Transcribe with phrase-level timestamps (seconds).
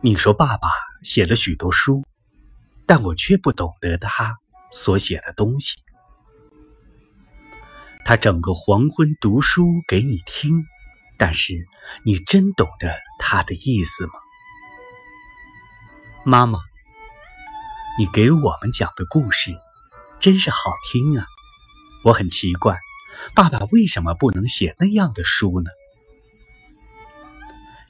[0.00, 0.68] 你说爸爸
[1.02, 2.04] 写了许多书，
[2.86, 4.38] 但我却不懂得他
[4.70, 5.82] 所写的东西。
[8.04, 10.64] 他整个黄昏读书给你听，
[11.18, 11.66] 但是
[12.04, 14.12] 你真懂得他的意思吗？
[16.24, 16.60] 妈妈，
[17.98, 19.52] 你给我们讲的故事
[20.20, 21.26] 真是好听啊！
[22.04, 22.78] 我很奇怪，
[23.34, 25.70] 爸爸为什么不能写那样的书呢？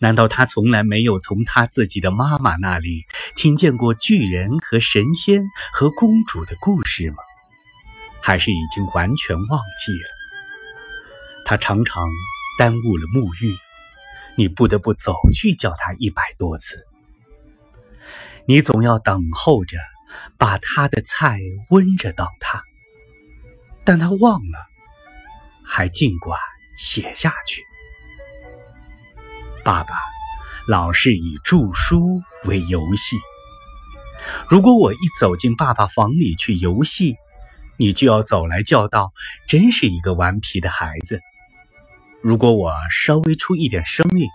[0.00, 7.16] 难道他从来没有从他自己的妈妈那里听见过巨人和神仙和公主的故事吗？
[8.20, 10.08] 还是已经完全忘记了？
[11.44, 12.08] 他常常
[12.58, 13.56] 耽误了沐浴，
[14.36, 16.84] 你不得不走去叫他一百多次。
[18.46, 19.78] 你总要等候着，
[20.36, 21.38] 把他的菜
[21.70, 22.62] 温着等他，
[23.84, 24.66] 但他忘了，
[25.64, 26.38] 还尽管
[26.76, 27.62] 写下去。
[29.68, 29.96] 爸爸
[30.66, 33.18] 老是以著书为游戏。
[34.48, 37.16] 如果我一走进爸爸房里去游戏，
[37.76, 39.12] 你就要走来叫道
[39.46, 41.20] ：“真是一个顽皮的孩子。”
[42.24, 44.26] 如果我稍微出一点声音，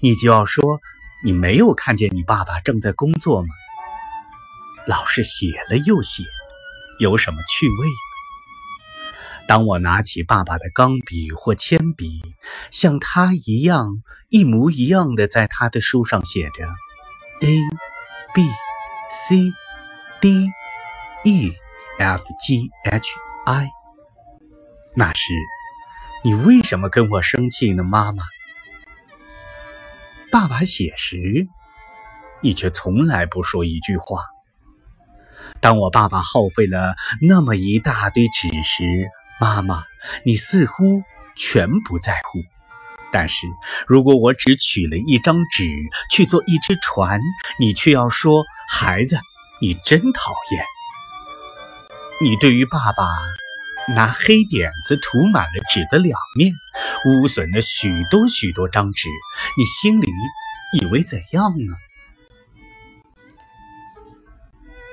[0.00, 0.80] 你就要说
[1.24, 3.48] ：“你没有看见你爸爸正在工作吗？”
[4.88, 6.24] 老是写了又写，
[6.98, 7.88] 有什么趣味？
[9.46, 12.22] 当我拿起爸爸的钢笔或铅笔，
[12.70, 16.66] 像他一样一模一样的在他的书上写着
[17.46, 17.58] A
[18.34, 18.42] B
[19.10, 19.52] C
[20.20, 20.48] D
[21.24, 21.52] E
[21.98, 23.08] F G H
[23.46, 23.70] I，
[24.94, 25.34] 那时
[26.24, 28.22] 你为什么跟我生气呢，妈妈？
[30.30, 31.46] 爸爸写时，
[32.40, 34.31] 你却从来不说一句话。
[35.62, 38.82] 当我爸爸耗费了那么一大堆纸时，
[39.40, 39.84] 妈妈，
[40.24, 41.04] 你似乎
[41.36, 42.40] 全不在乎，
[43.12, 43.46] 但是
[43.86, 45.70] 如果我只取了一张纸
[46.10, 47.20] 去做一只船，
[47.60, 49.20] 你却要说：“孩子，
[49.60, 50.64] 你真讨厌。”
[52.20, 53.06] 你对于爸爸
[53.94, 56.52] 拿黑点子涂满了纸的两面，
[57.06, 59.08] 污损了许多许多张纸，
[59.56, 60.08] 你心里
[60.80, 61.76] 以为怎样呢？